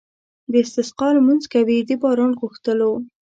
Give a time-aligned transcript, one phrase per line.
[0.51, 2.91] د استسقا لمونځ کوي د باران غوښتلو.